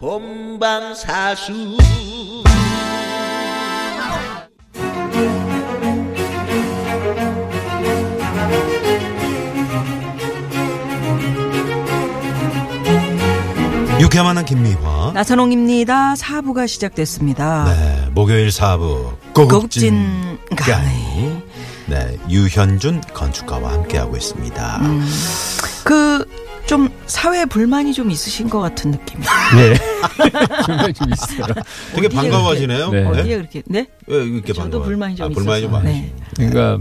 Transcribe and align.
본방사수 0.00 1.52
유쾌 14.00 14.22
만한 14.22 14.46
김미화. 14.46 15.12
나선홍입니다. 15.12 16.16
사부가 16.16 16.66
시작됐습니다. 16.66 17.64
네, 17.66 18.08
목요일 18.12 18.50
사부 18.50 19.12
고급진 19.34 20.38
고급진 20.48 20.56
강의. 20.56 21.42
네, 21.86 22.18
유현준 22.30 23.02
건축가와 23.12 23.72
함께하고 23.74 24.16
있습니다. 24.16 24.78
음. 24.80 25.06
그, 25.84 26.24
좀, 26.66 26.88
사회 27.10 27.44
불만이 27.44 27.92
좀 27.92 28.10
있으신 28.10 28.48
것 28.48 28.60
같은 28.60 28.92
느낌이에요. 28.92 29.30
네. 29.56 29.74
불만이 30.64 30.92
좀 30.94 31.08
있어요. 31.12 31.54
되게 31.94 32.08
반가워하시네요. 32.08 32.90
네. 32.90 33.04
어디에 33.04 33.36
그렇게, 33.36 33.62
네? 33.66 33.86
왜 34.06 34.24
이렇게 34.24 34.52
저도 34.52 34.62
반가워요? 34.62 34.84
불만이 34.86 35.16
좀 35.16 35.26
아, 35.26 35.28
불만이 35.28 35.62
좀. 35.62 35.72
많으시 35.72 35.92
네. 35.92 36.14
그러니까 36.36 36.78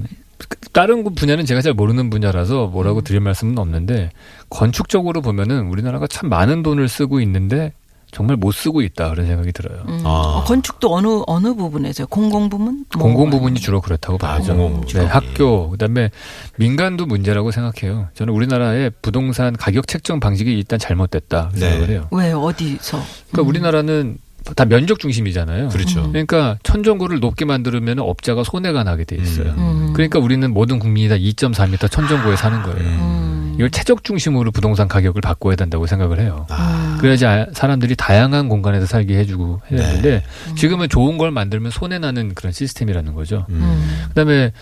다른 0.72 1.04
분야는 1.04 1.46
제가 1.46 1.62
잘 1.62 1.74
모르는 1.74 2.10
분야라서 2.10 2.68
뭐라고 2.68 3.02
드릴 3.02 3.20
말씀은 3.20 3.58
없는데 3.58 4.12
건축적으로 4.50 5.22
보면은 5.22 5.68
우리나라가 5.68 6.08
참 6.08 6.30
많은 6.30 6.64
돈을 6.64 6.88
쓰고 6.88 7.20
있는데 7.22 7.74
정말 8.12 8.38
못 8.38 8.52
쓰고 8.52 8.82
있다 8.82 9.10
그런 9.10 9.28
생각이 9.28 9.52
들어요. 9.52 9.84
음. 9.88 10.02
아. 10.04 10.10
어, 10.10 10.44
건축도 10.46 10.94
어느, 10.94 11.08
어느 11.28 11.54
부분에서요? 11.54 12.08
공공 12.08 12.50
부문? 12.50 12.86
뭐. 12.98 13.04
공공 13.04 13.30
부분이 13.30 13.60
주로 13.60 13.82
그렇다고 13.82 14.18
봐야죠. 14.18 14.56
공공 14.56 14.86
네, 14.88 15.06
학교 15.06 15.70
그다음에 15.70 16.10
민간도 16.58 17.06
문제라고 17.06 17.52
생각해요. 17.52 18.08
저는 18.16 18.34
우리나라의 18.34 18.92
부동산 19.02 19.56
가격 19.56 19.88
책정 19.88 20.20
방식이 20.20 20.52
일단 20.52 20.80
잘못됐다 20.80 21.52
네. 21.54 21.60
생각을 21.60 21.90
해요. 21.90 22.08
왜, 22.12 22.32
어디서? 22.32 23.00
그러니까 23.32 23.48
우리나라는 23.50 24.18
다 24.56 24.66
면적 24.66 25.00
중심이잖아요. 25.00 25.70
그렇죠. 25.70 26.06
음. 26.06 26.12
그러니까 26.12 26.58
천정고를 26.64 27.20
높게 27.20 27.46
만들면 27.46 28.00
업자가 28.00 28.44
손해가 28.44 28.84
나게 28.84 29.04
돼 29.04 29.16
있어요. 29.18 29.54
음. 29.58 29.92
그러니까 29.94 30.20
우리는 30.20 30.52
모든 30.52 30.80
국민이 30.80 31.10
다 31.10 31.16
2.4m 31.16 31.92
천정고에 31.92 32.36
사는 32.36 32.64
거예요. 32.64 33.49
음. 33.60 33.62
이걸 33.62 33.70
최적 33.72 34.04
중심으로 34.04 34.52
부동산 34.52 34.88
가격을 34.88 35.22
바꿔야 35.22 35.56
된다고 35.56 35.86
생각을 35.86 36.20
해요. 36.20 36.46
아, 36.50 36.98
그래야지 37.02 37.26
아- 37.26 37.46
사람들이 37.54 37.96
다양한 37.96 38.48
공간에서 38.48 38.86
살게 38.86 39.18
해주고 39.20 39.62
해야 39.72 39.80
네. 39.82 39.88
되는데 39.88 40.24
지금은 40.56 40.88
좋은 40.90 41.18
걸 41.18 41.32
만들면 41.32 41.72
손해 41.72 42.00
나는 42.00 42.34
그런 42.34 42.52
시스템이라는 42.54 43.14
거죠. 43.14 43.46
음. 43.50 43.56
음. 43.62 44.04
그다음에 44.10 44.54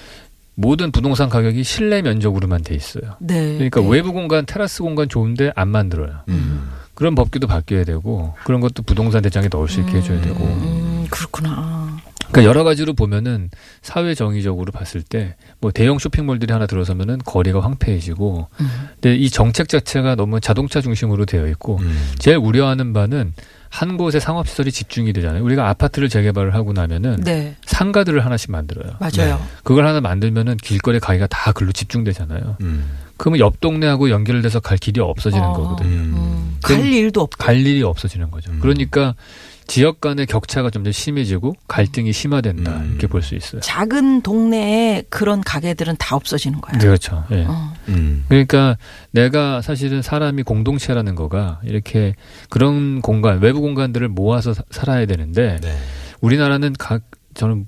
모든 0.56 0.92
부동산 0.92 1.30
가격이 1.30 1.64
실내 1.64 2.02
면적으로만 2.02 2.64
돼 2.64 2.74
있어요. 2.74 3.16
네. 3.20 3.54
그러니까 3.54 3.82
네. 3.82 3.88
외부 3.90 4.12
공간, 4.12 4.46
테라스 4.48 4.82
공간 4.82 5.08
좋은데 5.08 5.52
안 5.56 5.68
만들어요. 5.68 6.22
음. 6.30 6.72
그런 6.96 7.14
법규도 7.14 7.46
바뀌어야 7.46 7.84
되고 7.84 8.34
그런 8.44 8.60
것도 8.60 8.82
부동산 8.82 9.22
대장에 9.22 9.48
넣을 9.52 9.68
수 9.70 9.80
있게 9.82 9.98
해줘야 9.98 10.20
되고. 10.20 10.44
음, 10.44 11.06
그렇구나. 11.12 11.96
그러니까 12.32 12.44
여러 12.50 12.64
가지로 12.64 12.94
보면은 12.94 13.50
사회 13.82 14.14
정의적으로 14.14 14.72
봤을 14.72 15.02
때 15.02 15.36
뭐 15.60 15.72
대형 15.72 15.98
쇼핑몰들이 15.98 16.54
하나 16.54 16.68
들어서면은 16.68 17.18
거리가 17.26 17.62
황폐해지고 17.62 18.48
음. 18.62 18.68
근데 18.94 19.16
이 19.16 19.30
정책 19.30 19.70
자체가 19.70 20.16
너무 20.16 20.40
자동차 20.40 20.82
중심으로 20.82 21.26
되어 21.26 21.48
있고 21.48 21.80
음. 21.82 22.12
제일 22.20 22.38
우려하는 22.38 22.94
바는 22.94 23.34
한 23.70 23.98
곳에 23.98 24.20
상업 24.20 24.48
시설이 24.48 24.72
집중이 24.72 25.14
되잖아요. 25.14 25.44
우리가 25.44 25.68
아파트를 25.70 26.10
재개발을 26.10 26.54
하고 26.54 26.74
나면은 26.74 27.22
네. 27.24 27.56
상가들을 27.66 28.24
하나씩 28.24 28.52
만들어요. 28.52 28.94
맞아요. 29.00 29.44
그걸 29.64 29.86
하나 29.88 30.00
만들면은 30.00 30.58
길거리 30.58 31.00
가기가 31.00 31.28
다 31.28 31.52
글로 31.52 31.72
집중되잖아요. 31.72 32.58
음. 32.62 32.98
그러면 33.18 33.40
옆 33.40 33.60
동네하고 33.60 34.10
연결돼서 34.12 34.60
갈 34.60 34.78
길이 34.78 35.02
없어지는 35.02 35.44
어. 35.44 35.54
거거든요. 35.54 35.90
음. 35.90 36.14
음. 36.16 36.58
갈 36.62 36.86
일도 36.86 37.22
없고. 37.22 37.44
갈 37.44 37.58
일이 37.66 37.82
없어지는 37.84 38.30
거죠. 38.32 38.52
음. 38.52 38.60
그러니까 38.62 39.16
지역 39.68 40.00
간의 40.02 40.26
격차가 40.26 40.70
점점 40.70 40.92
심해지고 40.94 41.56
갈등이 41.68 42.14
심화된다 42.14 42.72
음. 42.78 42.90
이렇게 42.92 43.08
볼 43.08 43.22
수 43.22 43.36
있어요. 43.36 43.60
작은 43.62 44.22
동네에 44.22 45.04
그런 45.10 45.42
가게들은 45.42 45.96
다 46.00 46.16
없어지는 46.16 46.62
거야. 46.62 46.80
그렇죠. 46.80 47.26
예. 47.32 47.44
어. 47.48 47.74
음. 47.90 48.24
그러니까 48.30 48.78
내가 49.12 49.62
사실은 49.62 50.02
사람이 50.02 50.44
공동체라는 50.44 51.16
거가 51.16 51.60
이렇게 51.64 52.16
그런 52.50 53.02
공간, 53.02 53.40
외부 53.42 53.60
공간들을 53.62 54.08
모아서 54.08 54.54
사- 54.54 54.64
살아야 54.72 55.06
되는데 55.06 55.58
네. 55.62 55.78
우리나라는 56.22 56.74
각 56.80 57.04
저는 57.34 57.66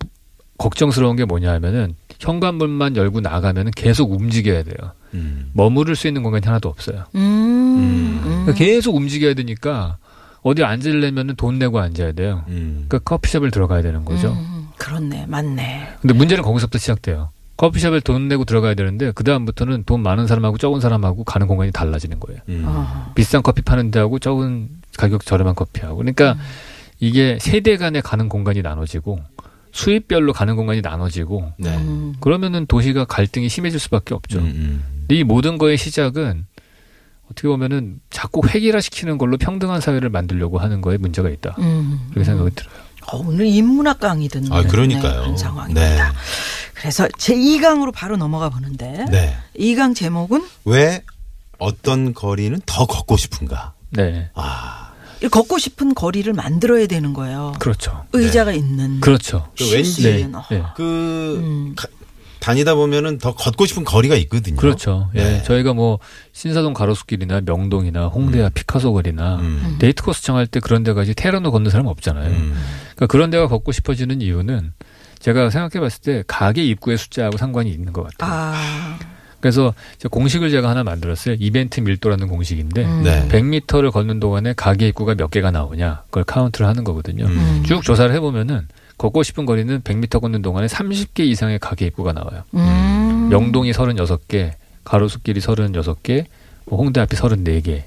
걱정스러운 0.57 1.15
게 1.15 1.25
뭐냐 1.25 1.51
하면은 1.53 1.95
현관문만 2.19 2.95
열고 2.97 3.21
나가면은 3.21 3.71
계속 3.75 4.11
움직여야 4.11 4.63
돼요. 4.63 4.75
음. 5.13 5.49
머무를 5.53 5.95
수 5.95 6.07
있는 6.07 6.23
공간이 6.23 6.45
하나도 6.45 6.69
없어요. 6.69 7.05
음. 7.15 7.21
음. 7.21 8.21
그러니까 8.23 8.53
계속 8.53 8.95
움직여야 8.95 9.33
되니까 9.35 9.97
어디 10.41 10.63
앉으려면은 10.63 11.35
돈 11.35 11.59
내고 11.59 11.79
앉아야 11.79 12.13
돼요. 12.13 12.43
음. 12.47 12.85
그러니까 12.87 12.99
커피숍을 12.99 13.51
들어가야 13.51 13.81
되는 13.81 14.05
거죠. 14.05 14.31
음, 14.31 14.67
그렇네, 14.77 15.25
맞네. 15.27 15.95
근데 16.01 16.13
문제는 16.13 16.43
거기서부터 16.43 16.77
시작돼요. 16.79 17.29
커피숍에 17.57 17.99
돈 17.99 18.29
내고 18.29 18.45
들어가야 18.45 18.73
되는데 18.73 19.11
그 19.11 19.25
다음부터는 19.25 19.83
돈 19.85 20.01
많은 20.01 20.27
사람하고 20.27 20.57
적은 20.57 20.79
사람하고 20.79 21.25
가는 21.25 21.45
공간이 21.45 21.71
달라지는 21.71 22.19
거예요. 22.21 22.39
음. 22.47 22.63
어. 22.65 23.11
비싼 23.15 23.43
커피 23.43 23.61
파는 23.61 23.91
데하고 23.91 24.19
적은 24.19 24.69
가격 24.97 25.25
저렴한 25.25 25.55
커피하고. 25.55 25.97
그러니까 25.97 26.33
음. 26.33 26.39
이게 26.99 27.37
세대 27.41 27.75
간에 27.75 27.99
가는 27.99 28.29
공간이 28.29 28.61
나눠지고 28.61 29.19
수입별로 29.71 30.33
가는 30.33 30.55
공간이 30.55 30.81
나눠지고 30.81 31.51
네. 31.57 31.75
음. 31.77 32.15
그러면은 32.19 32.65
도시가 32.65 33.05
갈등이 33.05 33.49
심해질 33.49 33.79
수밖에 33.79 34.13
없죠. 34.13 34.39
음, 34.39 34.45
음. 34.45 34.83
이 35.09 35.23
모든 35.23 35.57
거의 35.57 35.77
시작은 35.77 36.45
어떻게 37.31 37.47
보면은 37.47 37.99
자꾸 38.09 38.41
획일화시키는 38.47 39.17
걸로 39.17 39.37
평등한 39.37 39.81
사회를 39.81 40.09
만들려고 40.09 40.57
하는 40.57 40.81
거에 40.81 40.97
문제가 40.97 41.29
있다. 41.29 41.55
음. 41.59 42.07
그렇게 42.09 42.25
생각이 42.25 42.51
들어요. 42.55 42.73
어, 43.11 43.17
오늘 43.17 43.45
인문학 43.45 43.99
강의 43.99 44.27
듣는 44.27 44.51
아, 44.51 44.63
그러니까요. 44.63 45.11
네, 45.11 45.17
그런 45.17 45.31
네. 45.31 45.37
상황입니다. 45.37 46.13
그래서 46.73 47.07
제 47.17 47.35
2강으로 47.35 47.93
바로 47.93 48.17
넘어가 48.17 48.49
보는데 48.49 49.05
네. 49.09 49.35
이 49.55 49.75
2강 49.75 49.95
제목은 49.95 50.45
왜 50.65 51.03
어떤 51.57 52.13
거리는 52.13 52.59
더 52.65 52.85
걷고 52.85 53.17
싶은가? 53.17 53.73
네. 53.91 54.29
아, 54.33 54.91
이 55.23 55.27
걷고 55.27 55.57
싶은 55.57 55.93
거리를 55.93 56.31
만들어야 56.33 56.87
되는 56.87 57.13
거예요. 57.13 57.53
그렇죠. 57.59 58.05
의자가 58.13 58.53
있는. 58.53 59.01
그렇죠. 59.01 59.49
그쉴 59.57 59.77
왠지 59.77 59.91
수 59.91 60.01
네. 60.03 60.19
있는. 60.19 60.35
어. 60.35 60.45
네. 60.49 60.63
그 60.75 61.41
음. 61.43 61.75
가- 62.39 62.45
다니다 62.45 62.75
보면은 62.75 63.17
더 63.17 63.33
걷고 63.35 63.65
싶은 63.65 63.83
거리가 63.83 64.15
있거든요. 64.15 64.55
그렇죠. 64.57 65.09
예. 65.15 65.23
네. 65.23 65.43
저희가 65.43 65.73
뭐 65.73 65.99
신사동 66.33 66.73
가로수길이나 66.73 67.41
명동이나 67.45 68.07
홍대야 68.07 68.49
피카소 68.49 68.93
거리나 68.93 69.37
음. 69.37 69.75
데이트 69.79 70.03
코스 70.03 70.23
정할 70.23 70.47
때 70.47 70.59
그런 70.59 70.83
데 70.83 70.93
가지 70.93 71.13
테헤란로 71.13 71.51
걷는 71.51 71.69
사람 71.71 71.87
없잖아요. 71.87 72.29
음. 72.29 72.53
그러니까 72.95 73.07
그런 73.07 73.29
데가 73.29 73.47
걷고 73.47 73.71
싶어지는 73.71 74.21
이유는 74.21 74.73
제가 75.19 75.49
생각해 75.49 75.81
봤을 75.81 76.01
때 76.01 76.23
가게 76.27 76.63
입구의 76.65 76.97
숫자하고 76.97 77.37
상관이 77.37 77.69
있는 77.69 77.91
것 77.93 78.03
같아요. 78.03 78.31
아. 78.55 78.99
그래서 79.41 79.73
공식을 80.11 80.49
제가 80.49 80.69
하나 80.69 80.83
만들었어요. 80.83 81.35
이벤트 81.39 81.79
밀도라는 81.79 82.27
공식인데 82.27 82.83
음. 82.85 83.03
네. 83.03 83.25
100m를 83.29 83.89
걷는 83.91 84.19
동안에 84.19 84.53
가게 84.53 84.87
입구가 84.89 85.15
몇 85.15 85.29
개가 85.31 85.51
나오냐 85.51 86.03
그걸 86.05 86.25
카운트를 86.25 86.67
하는 86.67 86.83
거거든요. 86.83 87.25
음. 87.25 87.63
쭉 87.65 87.81
조사를 87.81 88.13
해보면은 88.15 88.67
걷고 88.99 89.23
싶은 89.23 89.45
거리는 89.47 89.81
100m 89.81 90.21
걷는 90.21 90.41
동안에 90.43 90.67
30개 90.67 91.21
이상의 91.21 91.57
가게 91.57 91.87
입구가 91.87 92.13
나와요. 92.13 92.43
음. 92.53 93.29
명동이 93.31 93.71
36개, 93.71 94.51
가로수길이 94.83 95.39
36개, 95.39 96.25
뭐 96.65 96.77
홍대 96.79 96.99
앞이 97.01 97.15
34개. 97.15 97.83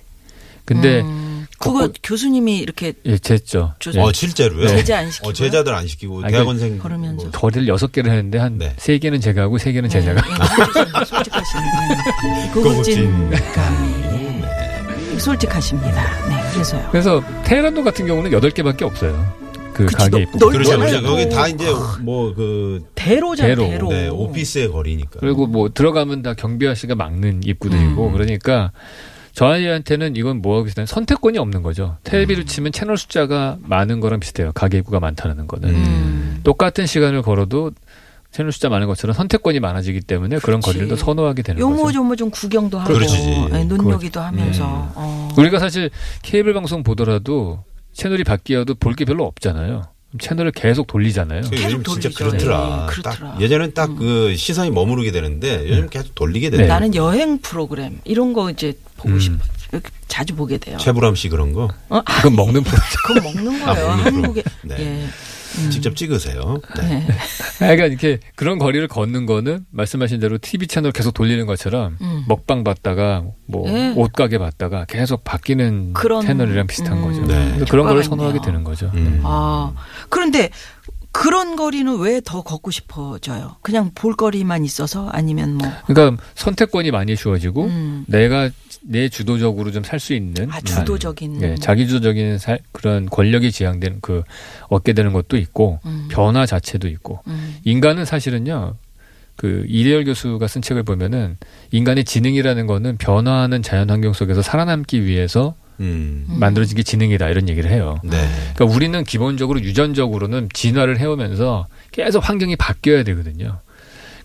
근데 0.64 1.00
음. 1.02 1.46
그거 1.58 1.80
걷고- 1.80 1.94
교수님이 2.02 2.58
이렇게 2.58 2.94
예, 3.04 3.16
쟀죠. 3.16 3.74
조사- 3.78 3.98
예. 3.98 4.02
어, 4.02 4.12
실제로요? 4.12 4.68
제자 4.68 4.98
안 4.98 5.10
시키고요? 5.10 5.30
어, 5.30 5.32
제자들 5.32 5.74
안 5.74 5.86
시키고 5.86 6.22
아니, 6.24 6.32
대학원생 6.32 6.78
걸으면서. 6.78 7.24
뭐 7.24 7.30
거리를 7.30 7.66
6개를 7.66 8.06
했는데 8.08 8.38
한 8.38 8.56
네. 8.58 8.72
세 8.78 8.96
3개는 8.98 9.20
제가 9.20 9.42
하고 9.42 9.58
3개는 9.58 9.90
제자가. 9.90 10.22
네, 10.98 11.04
솔직하시네. 11.04 12.50
고급진 12.54 13.30
강의. 13.54 15.18
솔직하십니다. 15.18 16.28
네, 16.28 16.50
그래서요. 16.52 16.88
그래서 16.90 17.22
테헤란도 17.44 17.84
같은 17.84 18.06
경우는 18.06 18.30
8개밖에 18.30 18.82
없어요. 18.82 19.41
그 19.74 19.84
그치, 19.86 19.96
가게. 19.96 20.24
넓- 20.26 20.32
그렇죠. 20.52 20.78
그렇죠. 20.78 21.04
여기 21.06 21.28
다 21.28 21.48
이제 21.48 21.66
뭐 22.00 22.34
그 22.34 22.84
대로잖아요, 22.94 23.56
대로. 23.56 23.68
대로. 23.68 23.88
네, 23.88 24.08
오피스의 24.08 24.70
거리니까. 24.70 25.20
그리고 25.20 25.46
뭐 25.46 25.68
들어가면 25.68 26.22
다 26.22 26.34
경비 26.34 26.66
아저씨가 26.66 26.94
막는 26.94 27.42
입구들이고 27.44 28.06
음. 28.08 28.12
그러니까 28.12 28.72
저희한테는 29.34 30.16
이건 30.16 30.42
뭐하고 30.42 30.64
비슷한 30.64 30.84
선택권이 30.86 31.38
없는 31.38 31.62
거죠. 31.62 31.96
텔레비를 32.04 32.44
치면 32.46 32.72
채널 32.72 32.96
숫자가 32.98 33.56
많은 33.62 34.00
거랑 34.00 34.20
비슷해요. 34.20 34.52
가계 34.54 34.78
입구가 34.78 35.00
많다는 35.00 35.46
거는. 35.46 35.68
음. 35.70 36.40
똑같은 36.44 36.86
시간을 36.86 37.22
걸어도 37.22 37.70
채널 38.30 38.52
숫자 38.52 38.68
많은 38.68 38.86
것처럼 38.86 39.14
선택권이 39.14 39.60
많아지기 39.60 40.00
때문에 40.02 40.38
그런 40.38 40.60
그치. 40.60 40.72
거리를 40.72 40.88
더 40.88 40.96
선호하게 40.96 41.42
되는 41.42 41.60
요모 41.60 41.82
거죠. 41.84 41.92
조모 41.98 42.16
좀 42.16 42.30
구경도 42.30 42.78
하고 42.78 42.92
그렇지. 42.92 43.48
예, 43.52 43.64
눈요기도 43.64 44.20
하면서 44.20 44.64
음. 44.64 44.88
어. 44.94 45.28
우리가 45.36 45.58
사실 45.58 45.90
케이블 46.22 46.52
방송 46.54 46.82
보더라도 46.82 47.62
채널이 47.92 48.24
바뀌어도 48.24 48.74
볼 48.74 48.94
게 48.94 49.04
별로 49.04 49.24
없잖아요. 49.24 49.82
채널을 50.20 50.52
계속 50.52 50.86
돌리잖아요. 50.86 51.40
그 51.50 51.56
요즘 51.62 51.82
진짜 51.84 52.10
돌리죠. 52.10 52.14
그렇더라. 52.46 52.86
네, 52.86 52.92
그렇더라. 52.92 53.32
딱 53.32 53.40
예전엔 53.40 53.72
딱그 53.72 54.36
시선이 54.36 54.70
머무르게 54.70 55.10
되는데 55.10 55.66
요즘 55.68 55.88
계속 55.88 56.14
돌리게 56.14 56.50
되네. 56.50 56.64
네. 56.64 56.68
나는 56.68 56.94
여행 56.94 57.38
프로그램 57.38 57.98
이런 58.04 58.34
거 58.34 58.50
이제 58.50 58.74
보고 58.98 59.08
음. 59.14 59.18
싶어 59.20 59.38
자주 60.08 60.34
보게 60.36 60.58
돼요. 60.58 60.76
최불암 60.76 61.14
씨 61.14 61.30
그런 61.30 61.54
거 61.54 61.70
어? 61.88 62.02
그건 62.04 62.36
먹는 62.36 62.62
프로. 62.62 62.78
그건 63.06 63.22
먹는 63.34 63.64
거예요. 63.64 63.88
아, 63.90 63.96
먹는 63.96 64.14
한국에 64.14 64.42
네. 64.64 64.76
예. 64.80 65.06
직접 65.70 65.96
찍으세요. 65.96 66.60
네. 66.76 66.88
네. 66.88 67.06
그러니까 67.58 67.86
이렇게 67.86 68.18
그런 68.34 68.58
거리를 68.58 68.86
걷는 68.88 69.26
거는 69.26 69.66
말씀하신 69.70 70.20
대로 70.20 70.38
TV 70.38 70.66
채널 70.66 70.92
계속 70.92 71.12
돌리는 71.12 71.44
것처럼 71.46 71.96
음. 72.00 72.24
먹방 72.28 72.64
봤다가 72.64 73.24
뭐 73.46 73.68
예. 73.68 73.92
옷가게 73.96 74.38
봤다가 74.38 74.84
계속 74.86 75.24
바뀌는 75.24 75.92
그런, 75.92 76.22
채널이랑 76.26 76.66
비슷한 76.66 76.98
음, 76.98 77.02
거죠. 77.02 77.26
네. 77.26 77.64
그런 77.68 77.86
걸 77.86 78.02
선호하게. 78.02 78.40
되는 78.44 78.64
거죠. 78.64 78.90
음. 78.94 79.20
아 79.24 79.72
그런데 80.08 80.50
그런 81.12 81.56
거리는 81.56 81.98
왜 81.98 82.20
더 82.22 82.42
걷고 82.42 82.70
싶어져요? 82.70 83.56
그냥 83.62 83.90
볼거리만 83.94 84.64
있어서 84.64 85.08
아니면 85.12 85.54
뭐 85.56 85.68
그러니까 85.86 86.22
선택권이 86.34 86.90
많이 86.90 87.16
주어지고 87.16 87.64
음. 87.66 88.04
내가 88.08 88.48
내 88.82 89.08
주도적으로 89.08 89.70
좀 89.70 89.82
살 89.84 90.00
수 90.00 90.14
있는 90.14 90.50
아, 90.50 90.60
주도적인. 90.60 91.42
예, 91.42 91.54
자기 91.56 91.86
주도적인 91.86 92.38
살- 92.38 92.60
그런 92.72 93.06
권력이 93.06 93.52
지향된 93.52 93.98
그 94.00 94.22
얻게 94.68 94.92
되는 94.94 95.12
것도 95.12 95.36
있고 95.36 95.78
음. 95.84 96.08
변화 96.10 96.46
자체도 96.46 96.88
있고 96.88 97.20
음. 97.26 97.56
인간은 97.64 98.04
사실은요. 98.04 98.76
그 99.36 99.64
이대열 99.66 100.04
교수가 100.04 100.46
쓴 100.46 100.62
책을 100.62 100.82
보면은 100.82 101.36
인간의 101.72 102.04
지능이라는 102.04 102.66
거는 102.66 102.96
변화하는 102.98 103.62
자연 103.62 103.90
환경 103.90 104.12
속에서 104.12 104.42
살아남기 104.42 105.04
위해서 105.04 105.54
음. 105.82 106.24
만들어진 106.28 106.76
게 106.76 106.82
지능이다 106.82 107.28
이런 107.28 107.48
얘기를 107.48 107.70
해요. 107.70 107.98
네. 108.02 108.16
그러니까 108.54 108.76
우리는 108.76 109.04
기본적으로 109.04 109.60
유전적으로는 109.60 110.48
진화를 110.52 110.98
해오면서 110.98 111.66
계속 111.90 112.26
환경이 112.26 112.56
바뀌어야 112.56 113.02
되거든요. 113.02 113.60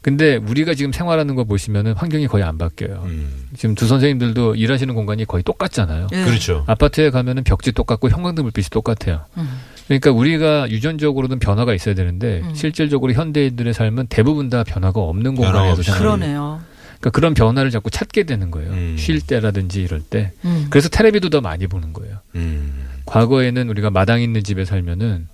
근데 0.01 0.37
우리가 0.37 0.73
지금 0.73 0.93
생활하는 0.93 1.35
거 1.35 1.43
보시면은 1.43 1.93
환경이 1.93 2.27
거의 2.27 2.43
안 2.43 2.57
바뀌어요. 2.57 3.03
음. 3.05 3.47
지금 3.57 3.75
두 3.75 3.87
선생님들도 3.87 4.55
일하시는 4.55 4.93
공간이 4.93 5.25
거의 5.25 5.43
똑같잖아요. 5.43 6.07
예. 6.13 6.23
그렇죠. 6.23 6.63
아파트에 6.67 7.09
가면은 7.09 7.43
벽지 7.43 7.73
똑같고 7.73 8.09
형광등 8.09 8.43
불빛이 8.43 8.67
똑같아요. 8.71 9.25
음. 9.35 9.49
그러니까 9.87 10.11
우리가 10.11 10.69
유전적으로는 10.69 11.39
변화가 11.39 11.73
있어야 11.73 11.95
되는데 11.95 12.41
음. 12.43 12.53
실질적으로 12.53 13.11
현대인들의 13.13 13.73
삶은 13.73 14.07
대부분 14.07 14.49
다 14.49 14.63
변화가 14.63 14.99
없는 15.01 15.35
공간에서. 15.35 15.81
생활해요. 15.81 16.07
그러네요. 16.07 16.61
그러니까 16.99 17.09
그런 17.11 17.33
변화를 17.33 17.71
자꾸 17.71 17.89
찾게 17.89 18.23
되는 18.23 18.51
거예요. 18.51 18.71
음. 18.71 18.95
쉴 18.97 19.21
때라든지 19.21 19.81
이럴 19.81 20.01
때. 20.01 20.31
음. 20.45 20.67
그래서 20.69 20.89
텔레비도 20.89 21.29
더 21.29 21.41
많이 21.41 21.67
보는 21.67 21.93
거예요. 21.93 22.17
음. 22.35 22.85
과거에는 23.05 23.69
우리가 23.69 23.89
마당 23.89 24.21
있는 24.21 24.43
집에 24.43 24.65
살면은 24.65 25.27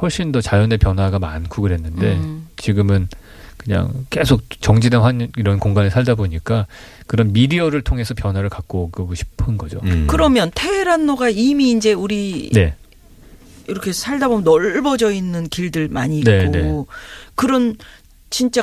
훨씬 0.00 0.30
더 0.32 0.40
자연의 0.40 0.78
변화가 0.78 1.18
많고 1.18 1.62
그랬는데 1.62 2.14
음. 2.14 2.46
지금은 2.56 3.08
그냥 3.56 4.06
계속 4.10 4.42
정지된 4.60 5.00
환 5.00 5.28
이런 5.36 5.58
공간에 5.58 5.90
살다 5.90 6.14
보니까 6.14 6.66
그런 7.06 7.32
미디어를 7.32 7.82
통해서 7.82 8.14
변화를 8.14 8.48
갖고 8.48 8.84
오고 8.84 9.14
싶은 9.14 9.58
거죠. 9.58 9.80
음. 9.82 10.06
그러면 10.08 10.50
테헤란로가 10.54 11.30
이미 11.30 11.72
이제 11.72 11.92
우리 11.92 12.50
네. 12.52 12.74
이렇게 13.66 13.92
살다 13.92 14.28
보면 14.28 14.44
넓어져 14.44 15.10
있는 15.10 15.48
길들 15.48 15.88
많이 15.88 16.20
있고 16.20 16.30
네, 16.30 16.48
네. 16.48 16.84
그런 17.34 17.76
진짜 18.30 18.62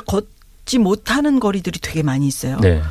걷지 0.66 0.80
못하는 0.80 1.40
거리들이 1.40 1.80
되게 1.80 2.04
많이 2.04 2.28
있어요. 2.28 2.60
네. 2.60 2.82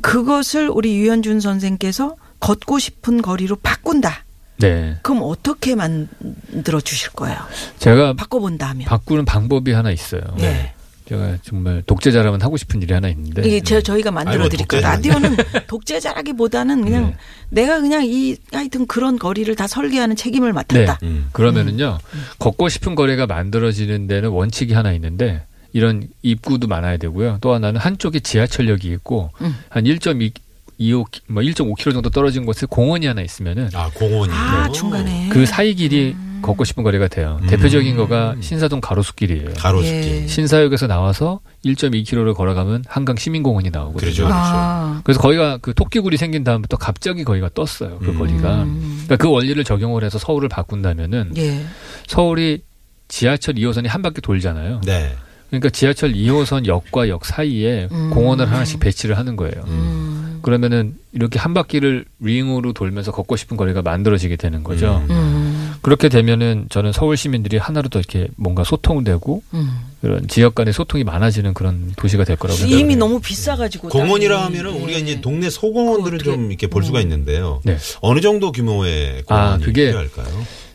그것을 0.00 0.68
우리 0.68 0.96
유현준 0.96 1.40
선생께서 1.40 2.16
걷고 2.40 2.78
싶은 2.78 3.22
거리로 3.22 3.56
바꾼다. 3.56 4.24
네. 4.58 4.96
그럼 5.02 5.20
어떻게 5.22 5.74
만들어 5.74 6.80
주실 6.80 7.10
거예요? 7.10 7.36
제가 7.78 8.14
바꿔본다면. 8.14 8.86
바꾸는 8.86 9.24
방법이 9.24 9.72
하나 9.72 9.90
있어요. 9.90 10.22
네. 10.38 10.72
제가 11.08 11.36
정말 11.42 11.82
독재자라면 11.82 12.40
하고 12.40 12.56
싶은 12.56 12.80
일이 12.80 12.94
하나 12.94 13.08
있는데 13.10 13.46
이게 13.46 13.60
저, 13.60 13.78
저희가 13.82 14.10
만들어 14.10 14.48
드릴 14.48 14.66
거예요. 14.66 14.82
라디오는 14.82 15.36
독재자라기보다는 15.68 16.82
그냥 16.82 17.10
네. 17.10 17.16
내가 17.50 17.80
그냥 17.80 18.06
이 18.06 18.36
하여튼 18.52 18.86
그런 18.86 19.18
거리를 19.18 19.54
다 19.54 19.66
설계하는 19.66 20.16
책임을 20.16 20.54
맡았다. 20.54 21.00
음. 21.02 21.28
그러면은요 21.32 21.98
걷고 22.38 22.70
싶은 22.70 22.94
거리가 22.94 23.26
만들어지는 23.26 24.06
데는 24.06 24.30
원칙이 24.30 24.72
하나 24.72 24.92
있는데 24.92 25.44
이런 25.74 26.08
입구도 26.22 26.68
많아야 26.68 26.96
되고요. 26.96 27.38
또 27.42 27.52
하나는 27.52 27.80
한쪽에 27.80 28.20
지하철역이 28.20 28.88
있고 28.92 29.30
음. 29.42 29.54
한 29.68 29.84
1.2 29.84 30.32
25, 30.76 31.04
뭐 31.28 31.42
1.5km 31.42 31.92
정도 31.92 32.10
떨어진 32.10 32.46
곳에 32.46 32.66
공원이 32.68 33.06
하나 33.06 33.22
있으면은 33.22 33.68
아 33.74 33.90
공원이. 33.94 34.32
아, 34.32 34.68
중간에. 34.70 35.28
그 35.30 35.46
사이 35.46 35.74
길이 35.74 36.16
걷고 36.42 36.64
싶은 36.64 36.82
거리가 36.82 37.08
돼요. 37.08 37.38
음. 37.42 37.46
대표적인 37.46 37.96
거가 37.96 38.36
신사동 38.40 38.80
가로수길이에요. 38.80 39.54
가로수길. 39.56 40.22
예. 40.22 40.26
신사역에서 40.26 40.86
나와서 40.86 41.40
1.2km를 41.64 42.34
걸어가면 42.34 42.84
한강 42.88 43.16
시민공원이 43.16 43.70
나오거든요. 43.70 44.00
그렇죠. 44.00 44.28
아. 44.30 45.00
그래서 45.04 45.20
거기가 45.20 45.58
그 45.58 45.74
토끼굴이 45.74 46.16
생긴 46.16 46.44
다음부터 46.44 46.76
갑자기 46.76 47.24
거기가 47.24 47.50
떴어요. 47.54 47.98
그 47.98 48.10
음. 48.10 48.18
거리가. 48.18 48.64
음. 48.64 49.02
그러니까 49.04 49.16
그 49.16 49.30
원리를 49.30 49.62
적용을 49.62 50.04
해서 50.04 50.18
서울을 50.18 50.48
바꾼다면은 50.48 51.34
예. 51.36 51.64
서울이 52.06 52.62
지하철 53.08 53.54
2호선이 53.54 53.86
한 53.86 54.02
바퀴 54.02 54.20
돌잖아요. 54.20 54.80
네. 54.84 55.14
그러니까 55.60 55.70
지하철 55.70 56.12
2호선 56.12 56.66
역과 56.66 57.08
역 57.08 57.24
사이에 57.24 57.88
음. 57.92 58.10
공원을 58.10 58.50
하나씩 58.50 58.80
배치를 58.80 59.16
하는 59.16 59.36
거예요. 59.36 59.54
음. 59.68 60.38
그러면은 60.42 60.94
이렇게 61.12 61.38
한 61.38 61.54
바퀴를 61.54 62.04
링으로 62.20 62.72
돌면서 62.72 63.12
걷고 63.12 63.36
싶은 63.36 63.56
거리가 63.56 63.82
만들어지게 63.82 64.36
되는 64.36 64.62
거죠. 64.64 65.02
음. 65.08 65.14
음. 65.14 65.74
그렇게 65.80 66.08
되면은 66.08 66.66
저는 66.70 66.92
서울 66.92 67.16
시민들이 67.16 67.56
하나로 67.56 67.88
더 67.88 67.98
이렇게 67.98 68.28
뭔가 68.36 68.64
소통되고 68.64 69.42
음. 69.54 69.70
그런 70.00 70.26
지역 70.28 70.54
간의 70.54 70.72
소통이 70.74 71.04
많아지는 71.04 71.54
그런 71.54 71.92
도시가 71.96 72.24
될 72.24 72.36
거라고 72.36 72.58
생각해요. 72.58 72.78
이미 72.84 72.96
너무 72.96 73.20
비싸가지고 73.20 73.88
공원이라. 73.88 74.44
하면은 74.46 74.74
예. 74.76 74.82
우리가 74.82 74.98
이제 74.98 75.20
동네 75.20 75.48
소공원들을 75.48 76.18
좀 76.18 76.50
이렇게 76.50 76.66
볼 76.66 76.82
수가 76.84 76.98
어. 76.98 77.00
있는데요. 77.00 77.60
네. 77.64 77.78
어느 78.00 78.20
정도 78.20 78.50
규모의 78.52 79.22
공원이 79.22 79.48
아, 79.54 79.58
그게- 79.58 79.86
필요할까요? 79.86 80.26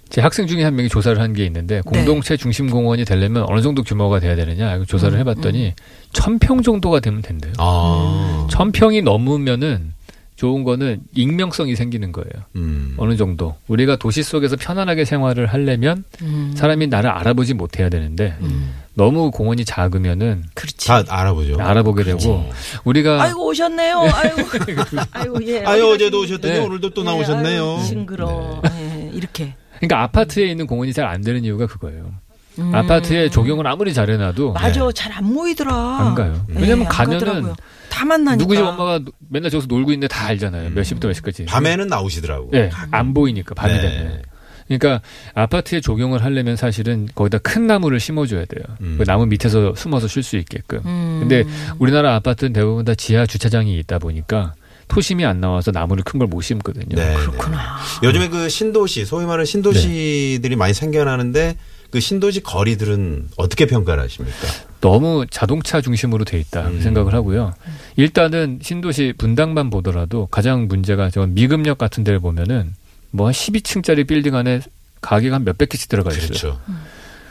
제 0.10 0.22
학생 0.22 0.48
중에 0.48 0.64
한 0.64 0.76
명이 0.76 0.90
조사를 0.90 1.20
한 1.20 1.34
게 1.34 1.46
있는데 1.46 1.82
공동체 1.82 2.36
중심 2.38 2.70
공원이 2.70 3.06
되려면 3.06 3.46
어느 3.48 3.62
정도 3.62 3.84
규모가 3.84 4.20
돼야 4.20 4.36
되느냐 4.36 4.76
이거 4.76 4.86
조사를 4.86 5.16
음, 5.16 5.20
해봤더니 5.20 5.74
천평 6.14 6.64
정도가 6.64 7.00
되면 7.00 7.22
된대요. 7.22 7.54
아. 7.60 8.48
천 8.50 8.72
평이 8.72 9.04
넘으면은 9.04 9.94
좋은 10.36 10.64
거는 10.64 11.02
익명성이 11.14 11.76
생기는 11.76 12.12
거예요. 12.14 12.46
음. 12.56 12.94
어느 12.98 13.16
정도 13.18 13.56
우리가 13.68 13.98
도시 13.98 14.24
속에서 14.24 14.56
편안하게 14.56 15.04
생활을 15.06 15.48
하려면 15.48 16.04
음. 16.22 16.54
사람이 16.56 16.88
나를 16.88 17.10
알아보지 17.10 17.54
못해야 17.54 17.90
되는데 17.90 18.36
음. 18.42 18.74
너무 18.96 19.32
공원이 19.32 19.66
작으면 19.66 20.46
그렇지. 20.56 20.88
다 20.88 21.04
알아보죠. 21.10 21.60
알아보게 21.60 22.06
되고 22.06 22.50
우리가 22.86 23.22
아이고 23.22 23.48
오셨네요. 23.48 24.00
아이고, 24.00 24.42
아이고 25.12 25.46
예. 25.48 25.64
아유 25.66 25.86
어제도 25.88 26.22
오셨더니 26.22 26.54
네. 26.54 26.60
오늘도 26.60 26.90
또 26.92 27.02
예, 27.02 27.06
나오셨네요. 27.06 27.76
아유, 27.78 27.86
징그러. 27.86 28.62
예, 28.80 29.12
이렇게. 29.14 29.56
그러니까 29.80 30.04
아파트에 30.04 30.46
있는 30.48 30.68
공원이 30.68 30.94
잘 30.94 31.06
안 31.06 31.22
되는 31.22 31.44
이유가 31.44 31.66
그거예요. 31.66 32.14
음. 32.60 32.76
아파트에 32.76 33.30
조경을 33.30 33.66
아무리 33.68 33.94
잘해놔도 33.94 34.54
맞아, 34.54 34.84
네. 34.86 34.92
잘안 34.94 35.26
모이더라. 35.26 35.74
안 35.74 36.14
가요. 36.16 36.46
예, 36.50 36.60
왜냐면 36.60 36.86
안 36.88 36.92
가면은 36.92 37.20
가더라고요. 37.20 37.56
다 37.90 38.06
만나니까. 38.06 38.44
누구 38.44 38.56
집 38.56 38.64
엄마가 38.66 39.00
맨날 39.30 39.50
저기서 39.50 39.68
놀고 39.68 39.92
있는데 39.92 40.08
다 40.14 40.26
알잖아요. 40.28 40.68
음. 40.70 40.74
몇 40.76 40.84
시부터 40.84 41.08
몇 41.08 41.14
시까지. 41.14 41.46
밤에는 41.46 41.88
나오시더라고. 41.88 42.52
예, 42.54 42.70
안 42.92 43.14
보이니까 43.14 43.56
밤이 43.56 43.74
네. 43.74 43.82
되면. 43.82 44.22
그러니까 44.68 45.02
아파트에 45.34 45.82
조경을 45.82 46.24
하려면 46.24 46.56
사실은 46.56 47.08
거기다 47.16 47.40
큰 47.40 47.66
나무를 47.66 48.00
심어줘야 48.00 48.46
돼요. 48.46 48.64
음. 48.82 48.96
그 49.00 49.06
나무 49.06 49.26
밑에서 49.26 49.74
숨어서 49.76 50.08
쉴 50.08 50.22
수 50.22 50.36
있게끔. 50.38 50.82
음. 50.86 51.18
근데 51.22 51.44
우리나라 51.80 52.14
아파트는 52.16 52.54
대부분 52.54 52.86
다 52.86 52.94
지하 52.94 53.26
주차장이 53.26 53.80
있다 53.80 53.98
보니까 54.00 54.54
토심이 54.90 55.24
안 55.26 55.40
나와서 55.40 55.72
나무를 55.72 56.04
큰 56.04 56.20
걸 56.20 56.28
못 56.28 56.42
심거든요. 56.42 56.96
네. 56.96 57.14
그렇구나. 57.16 57.78
네. 58.02 58.08
요즘에 58.08 58.28
그 58.30 58.50
신도시, 58.50 59.06
소위 59.06 59.26
말하는 59.26 59.46
신도시들이 59.46 60.56
많이 60.58 60.74
생겨나는데 60.74 61.56
그 61.92 62.00
신도시 62.00 62.42
거리들은 62.44 63.30
어떻게 63.38 63.66
평가를 63.66 64.04
하십니까? 64.04 64.38
너무 64.82 65.26
자동차 65.30 65.82
중심으로 65.82 66.24
돼 66.26 66.40
있다 66.40 66.68
음. 66.68 66.82
생각을 66.82 67.14
하고요. 67.14 67.54
일단은 67.96 68.60
신도시 68.62 69.14
분당만 69.18 69.70
보더라도 69.70 70.28
가장 70.28 70.68
문제가 70.68 71.10
저 71.10 71.26
미금역 71.26 71.78
같은 71.78 72.04
데를 72.04 72.20
보면은 72.20 72.76
뭐 73.12 73.28
한 73.28 73.34
12층짜리 73.34 74.06
빌딩 74.08 74.36
안에 74.36 74.62
가게가 75.02 75.36
한 75.38 75.44
몇백 75.46 75.70
개씩 75.70 75.90
들어가 75.90 76.12
있어요. 76.12 76.28
그렇죠. 76.28 76.60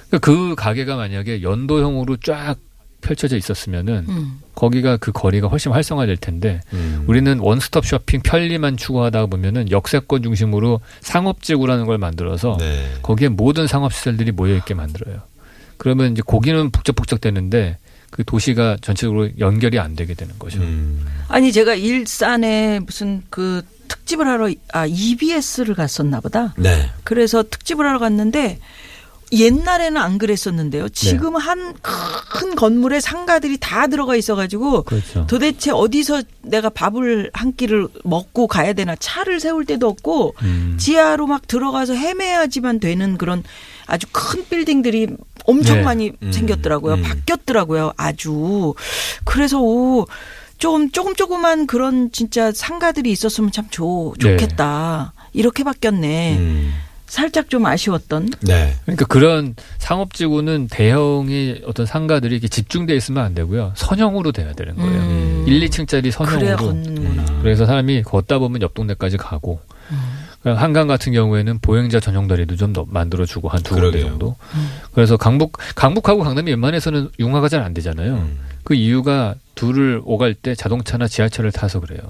그러니까 0.08 0.18
그 0.20 0.54
가게가 0.56 0.96
만약에 0.96 1.42
연도형으로 1.42 2.16
쫙 2.24 2.56
펼쳐져 3.00 3.36
있었으면은 3.36 4.06
음. 4.08 4.40
거기가 4.54 4.96
그 4.96 5.12
거리가 5.12 5.48
훨씬 5.48 5.72
활성화될 5.72 6.16
텐데 6.16 6.60
음. 6.72 7.04
우리는 7.06 7.38
원스톱 7.38 7.86
쇼핑 7.86 8.20
편리만 8.22 8.76
추구하다 8.76 9.26
보면은 9.26 9.70
역세권 9.70 10.22
중심으로 10.22 10.80
상업지구라는 11.00 11.86
걸 11.86 11.98
만들어서 11.98 12.56
네. 12.58 12.92
거기에 13.02 13.28
모든 13.28 13.66
상업 13.66 13.92
시설들이 13.92 14.32
모여 14.32 14.56
있게 14.56 14.74
만들어요. 14.74 15.20
그러면 15.76 16.12
이제 16.12 16.22
거기는 16.26 16.70
북적북적 16.70 17.20
되는데 17.20 17.78
그 18.10 18.24
도시가 18.24 18.78
전체적으로 18.80 19.28
연결이 19.38 19.78
안 19.78 19.94
되게 19.94 20.14
되는 20.14 20.36
거죠. 20.38 20.60
음. 20.60 21.06
아니 21.28 21.52
제가 21.52 21.74
일산에 21.74 22.80
무슨 22.80 23.22
그 23.30 23.62
특집을 23.86 24.26
하러 24.26 24.50
아 24.72 24.86
EBS를 24.86 25.74
갔었나 25.74 26.20
보다. 26.20 26.54
네. 26.56 26.90
그래서 27.04 27.42
특집을 27.42 27.86
하러 27.86 27.98
갔는데 27.98 28.58
옛날에는 29.32 30.00
안 30.00 30.18
그랬었는데요. 30.18 30.88
지금 30.88 31.36
한큰 31.36 32.54
건물에 32.56 33.00
상가들이 33.00 33.58
다 33.58 33.86
들어가 33.86 34.16
있어가지고 34.16 34.84
그렇죠. 34.84 35.26
도대체 35.26 35.70
어디서 35.70 36.22
내가 36.42 36.70
밥을 36.70 37.30
한 37.34 37.54
끼를 37.54 37.88
먹고 38.04 38.46
가야 38.46 38.72
되나 38.72 38.96
차를 38.96 39.40
세울 39.40 39.64
데도 39.66 39.86
없고 39.88 40.34
음. 40.42 40.76
지하로 40.78 41.26
막 41.26 41.46
들어가서 41.46 41.94
헤매야지만 41.94 42.80
되는 42.80 43.18
그런 43.18 43.42
아주 43.86 44.06
큰 44.12 44.46
빌딩들이 44.48 45.08
엄청 45.44 45.78
네. 45.78 45.82
많이 45.82 46.12
음. 46.22 46.32
생겼더라고요. 46.32 46.94
음. 46.94 47.02
바뀌었더라고요. 47.02 47.92
아주. 47.96 48.74
그래서 49.24 49.60
오, 49.60 50.06
좀 50.58 50.90
조금 50.90 51.14
조그만 51.14 51.66
그런 51.66 52.10
진짜 52.12 52.52
상가들이 52.52 53.10
있었으면 53.10 53.52
참 53.52 53.66
좋, 53.70 54.14
네. 54.18 54.36
좋겠다. 54.36 55.12
이렇게 55.32 55.64
바뀌었네. 55.64 56.38
음. 57.08 57.10
살짝 57.10 57.48
좀 57.48 57.64
아쉬웠던. 57.66 58.28
네. 58.42 58.74
그러니까 58.84 59.06
그런 59.06 59.54
상업지구는 59.78 60.68
대형의 60.70 61.62
어떤 61.66 61.86
상가들이 61.86 62.34
이렇게 62.34 62.48
집중돼 62.48 62.94
있으면 62.96 63.24
안 63.24 63.34
되고요. 63.34 63.72
선형으로 63.76 64.32
돼야 64.32 64.52
되는 64.52 64.76
거예요. 64.76 64.92
음. 65.00 65.44
1, 65.48 65.60
2층짜리 65.68 66.14
그래야 66.14 66.56
선형으로. 66.56 66.56
걷는구나. 66.56 67.24
그래서 67.42 67.64
사람이 67.66 68.02
걷다 68.02 68.38
보면 68.38 68.60
옆 68.62 68.74
동네까지 68.74 69.16
가고. 69.16 69.60
음. 69.90 69.96
그러니까 70.42 70.62
한강 70.62 70.86
같은 70.86 71.12
경우에는 71.12 71.58
보행자 71.60 71.98
전용 72.00 72.28
다리도 72.28 72.56
좀더 72.56 72.84
만들어주고 72.88 73.48
한 73.48 73.62
두 73.62 73.74
군데. 73.74 74.00
정도. 74.00 74.36
음. 74.54 74.68
그래서 74.92 75.16
강북 75.16 75.52
강북하고 75.74 76.22
강남이 76.22 76.50
웬만해서는 76.50 77.08
융화가 77.18 77.48
잘 77.48 77.62
안 77.62 77.72
되잖아요. 77.74 78.14
음. 78.16 78.38
그 78.64 78.74
이유가 78.74 79.34
둘을 79.54 80.02
오갈 80.04 80.34
때 80.34 80.54
자동차나 80.54 81.08
지하철을 81.08 81.50
타서 81.52 81.80
그래요. 81.80 82.00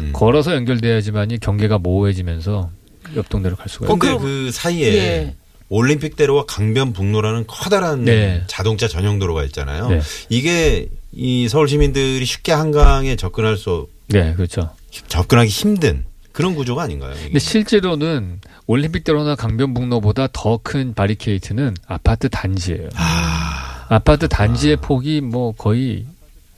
음. 0.00 0.10
걸어서 0.12 0.54
연결돼야지만이 0.54 1.38
경계가 1.38 1.78
모호해지면서 1.78 2.70
옆 3.16 3.28
동네로 3.28 3.56
갈 3.56 3.68
수가 3.68 3.86
있어요. 3.86 3.98
근데 3.98 4.14
그럼- 4.14 4.22
그 4.22 4.50
사이에 4.52 4.94
예. 4.94 5.34
올림픽대로와 5.68 6.44
강변북로라는 6.46 7.44
커다란 7.46 8.04
네. 8.04 8.42
자동차 8.46 8.88
전용 8.88 9.18
도로가 9.18 9.44
있잖아요. 9.44 9.88
네. 9.88 10.00
이게 10.28 10.88
이 11.12 11.48
서울 11.48 11.68
시민들이 11.68 12.24
쉽게 12.24 12.52
한강에 12.52 13.16
접근할 13.16 13.56
수 13.56 13.88
네, 14.08 14.34
그렇죠. 14.34 14.70
접근하기 15.08 15.48
힘든 15.48 16.04
그런 16.32 16.54
구조가 16.54 16.82
아닌가요? 16.82 17.12
이게? 17.14 17.24
근데 17.24 17.38
실제로는 17.38 18.40
올림픽대로나 18.66 19.34
강변북로보다 19.34 20.28
더 20.32 20.58
큰 20.62 20.92
바리케이트는 20.94 21.74
아파트 21.86 22.28
단지예요. 22.28 22.88
아. 22.94 23.98
파트 24.04 24.26
단지의 24.28 24.76
폭이 24.76 25.20
뭐 25.20 25.52
거의 25.52 26.06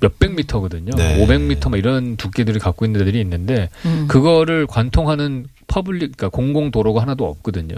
몇백 0.01 0.35
미터거든요. 0.35 0.93
네. 0.97 1.25
500미터 1.27 1.69
뭐 1.71 1.79
이런 1.79 2.17
두께들을 2.17 2.61
갖고 2.61 2.85
있는 2.85 2.99
데들이 3.01 3.21
있는데 3.21 3.71
음. 3.87 4.07
그거를 4.09 4.67
관통하는 4.69 5.47
public 5.75 6.17
그러니까 6.17 6.29
공공 6.29 6.71
도로가 6.71 7.03
하나도 7.03 7.27
없거든요. 7.27 7.75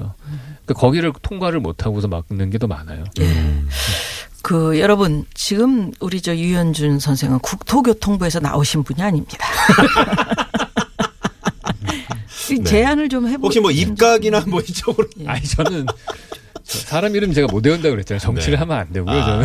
그러니까 0.65 0.75
거기를 0.75 1.13
통과를 1.23 1.61
못 1.61 1.87
하고서 1.87 2.09
막는 2.09 2.51
게 2.51 2.59
더 2.59 2.67
많아요. 2.67 3.05
음. 3.21 3.69
그 4.43 4.79
여러분 4.79 5.25
지금 5.35 5.93
우리 6.01 6.21
저 6.21 6.37
유현준 6.37 7.01
선생은 7.01 7.39
국토교통부에서 7.41 8.41
나오신 8.41 8.83
분이 8.85 9.03
아닙니다. 9.03 9.49
이 12.53 12.63
제안을 12.63 13.09
좀 13.09 13.29
해보. 13.29 13.47
혹시 13.47 13.61
뭐 13.61 13.71
입각이나 13.71 14.45
뭐 14.47 14.61
이쪽으로 14.61 15.09
예. 15.21 15.27
아니 15.27 15.43
저는 15.43 15.87
저 16.65 16.79
사람 16.79 17.17
이름 17.17 17.33
제가 17.33 17.49
못 17.51 17.65
외운다 17.67 17.89
그랬잖아요. 17.91 18.21
정치를 18.21 18.53
네. 18.53 18.59
하면 18.59 18.79
안 18.79 18.93
되고요. 18.93 19.15
아. 19.15 19.43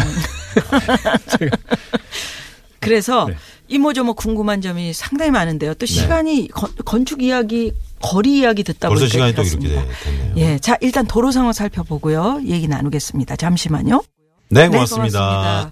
저는 1.30 1.52
그래서 2.80 3.28
네. 3.28 3.36
이모저모 3.70 4.14
궁금한 4.16 4.62
점이 4.62 4.94
상당히 4.94 5.32
많은데요. 5.32 5.74
또 5.76 5.86
시간이 5.86 6.50
건, 6.50 6.70
건축 6.86 7.24
이야기, 7.24 7.74
거리 8.02 8.40
이야기 8.40 8.64
듣다 8.64 8.90
벌써 8.90 9.02
보니까 9.02 9.12
시간이 9.14 9.32
또 9.34 9.42
그렇습니다. 9.44 9.82
이렇게 9.82 9.94
됐네요. 10.04 10.34
예, 10.38 10.60
자 10.60 10.78
일단 10.82 11.06
도로 11.08 11.32
상황 11.32 11.54
살펴보고요. 11.54 12.42
얘기 12.48 12.68
나누겠습니다. 12.68 13.36
잠시만요. 13.36 14.04
네, 14.50 14.64
네, 14.64 14.68
고맙습니다. 14.70 15.20
고맙습니다. 15.20 15.72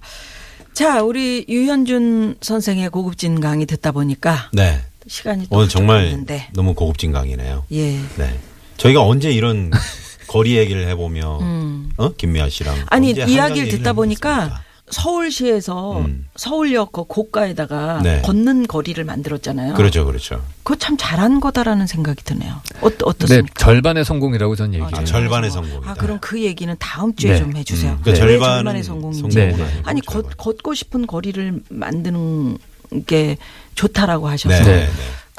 자, 0.74 1.02
우리 1.02 1.46
유현준 1.50 2.38
선생의 2.42 2.90
고급진 2.90 3.42
강의 3.42 3.66
듣다 3.66 3.92
보니까 3.92 4.50
네. 4.54 4.80
시간이 5.08 5.48
또 5.50 5.58
오늘 5.58 5.68
정말 5.68 6.04
부족했는데. 6.04 6.50
너무 6.54 6.74
고급진 6.74 7.12
강의네요. 7.12 7.66
예. 7.74 8.00
네. 8.18 8.40
저희가 8.78 9.04
언제 9.04 9.32
이런 9.32 9.72
거리 10.28 10.56
얘기를 10.58 10.88
해보며 10.88 11.40
음. 11.42 11.90
어 11.98 12.14
김미아 12.14 12.48
씨랑 12.50 12.86
아니 12.88 13.12
이야기를 13.12 13.70
듣다 13.70 13.92
보니까 13.94 14.30
해보겠습니까? 14.44 14.69
서울시에서 14.92 16.00
음. 16.00 16.26
서울역 16.36 16.92
그 16.92 17.04
고가에다가 17.04 18.02
네. 18.04 18.22
걷는 18.22 18.68
거리를 18.68 19.04
만들었잖아요. 19.04 19.74
그렇죠, 19.76 20.06
그렇죠. 20.06 20.44
그거 20.64 20.78
참 20.78 20.98
잘한 20.98 21.40
거다라는 21.40 21.88
생각이 21.88 22.24
드네요. 22.24 22.62
어, 22.82 22.90
네, 22.90 22.96
어떻습니까? 23.04 23.54
절반의 23.58 24.06
성공이라고 24.06 24.56
저는 24.56 24.82
아, 24.82 24.86
얘기해요. 24.86 25.06
절반의 25.06 25.52
성공이다. 25.52 25.92
아, 25.92 25.94
그럼 25.96 26.18
그 26.22 26.42
얘기는 26.42 26.74
다음 26.80 27.16
주에 27.16 27.34
네. 27.34 27.40
좀 27.40 27.56
해주세요. 27.56 27.94
음, 27.94 28.02
그왜 28.04 28.16
절반은 28.16 28.56
절반 28.56 28.76
의 28.76 28.84
성공인지. 28.84 29.38
네, 29.38 29.52
네. 29.56 29.82
아니 29.84 30.02
절반. 30.02 30.32
걷, 30.32 30.38
걷고 30.38 30.74
싶은 30.74 31.08
거리를 31.08 31.62
만드는 31.70 32.58
게 33.06 33.38
좋다라고 33.76 34.28
하셔서 34.28 34.64
네, 34.64 34.64
네, 34.64 34.86
네. 34.86 34.90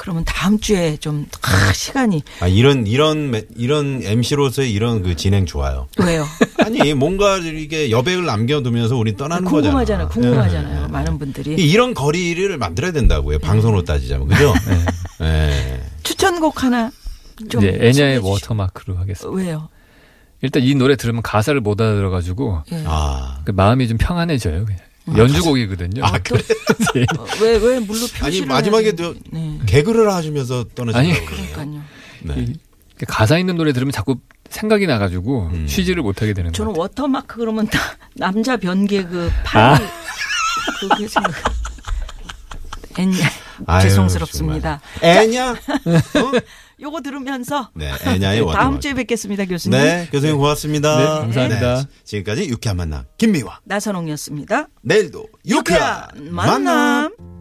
그러면 0.01 0.23
다음 0.25 0.57
주에 0.59 0.97
좀 0.97 1.27
아, 1.43 1.71
시간이 1.73 2.23
아, 2.39 2.47
이런 2.47 2.87
이런 2.87 3.29
매- 3.29 3.43
이런 3.55 4.01
MC로서의 4.03 4.73
이런 4.73 5.03
그 5.03 5.15
진행 5.15 5.45
좋아요. 5.45 5.87
왜요? 5.99 6.25
아니 6.57 6.95
뭔가 6.95 7.37
이게 7.37 7.91
여백을 7.91 8.25
남겨두면서 8.25 8.95
우리 8.97 9.15
떠나는 9.15 9.43
궁금하잖아요. 9.45 10.07
거잖아. 10.07 10.31
궁금하잖아요. 10.31 10.75
네, 10.75 10.81
네, 10.87 10.91
많은 10.91 11.13
네. 11.13 11.19
분들이 11.19 11.53
이런 11.53 11.93
거리를 11.93 12.57
만들어야 12.57 12.91
된다고요. 12.93 13.37
방송으로 13.37 13.83
따지자면 13.83 14.27
그죠? 14.27 14.55
네. 15.19 15.83
추천곡 16.01 16.63
하나 16.63 16.89
좀 17.49 17.61
네, 17.61 17.77
엔야의. 17.79 18.17
Watermark로 18.23 18.97
하겠습니다. 18.97 19.37
왜요? 19.37 19.69
일단 20.41 20.63
이 20.63 20.73
노래 20.73 20.95
들으면 20.95 21.21
가사를 21.21 21.61
못 21.61 21.79
알아들어가지고 21.79 22.63
예. 22.71 22.83
아그 22.87 23.51
마음이 23.51 23.87
좀 23.87 23.99
평안해져요. 23.99 24.65
그냥. 24.65 24.79
연주곡이거든요. 25.17 26.03
아, 26.05 26.11
그래? 26.19 26.41
네. 26.95 27.05
어, 27.17 27.25
왜, 27.41 27.57
왜 27.57 27.79
물로 27.79 28.01
표시를 28.07 28.23
아니 28.25 28.41
마지막에 28.45 28.91
또 28.93 29.15
네. 29.31 29.59
개그를 29.65 30.11
하시면서 30.11 30.65
아니, 30.93 31.13
그러네요. 31.13 31.25
그러니까요. 31.25 31.83
네. 32.23 32.35
이- 32.37 32.53
그 32.97 33.05
가사 33.07 33.39
있는 33.39 33.55
노래 33.57 33.73
들으면 33.73 33.91
자꾸 33.91 34.17
생각이 34.49 34.85
나가지고 34.85 35.49
음. 35.53 35.65
쉬지를 35.67 36.03
못하게 36.03 36.33
되는 36.33 36.53
저는 36.53 36.73
거예요. 36.73 36.81
워터마크 36.81 37.37
그러면 37.37 37.67
다 37.67 37.79
남자 38.13 38.57
변기 38.57 39.03
그 39.03 39.31
아. 39.53 39.73
파리 39.73 39.89
그게 40.79 41.07
생각. 41.07 41.31
엔 42.99 43.11
아유, 43.65 43.81
죄송스럽습니다. 43.83 44.81
엔야? 45.01 45.51
어? 45.51 45.55
요거 46.81 47.01
들으면서 47.01 47.69
네, 47.75 47.91
엔야의 48.05 48.39
다음 48.41 48.47
워터마크. 48.47 48.79
주에 48.79 48.93
뵙겠습니다, 48.93 49.45
교수님. 49.45 49.77
네, 49.79 50.07
교수님 50.11 50.37
고맙습니다. 50.37 50.97
네, 50.97 51.05
감사합니다. 51.05 51.75
네, 51.75 51.83
지금까지 52.03 52.49
유쾌한 52.49 52.77
만남 52.77 53.03
김미화. 53.17 53.59
나선홍이었습니다. 53.65 54.67
내일도 54.81 55.27
유쾌한 55.47 56.07
유쾌한 56.15 56.33
만남. 56.33 56.63
만남. 56.63 57.40